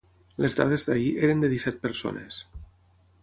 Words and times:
Les 0.45 0.55
dades 0.59 0.85
d’ahir 0.87 1.11
eren 1.27 1.45
de 1.45 1.51
disset 1.53 1.79
persones. 1.85 2.39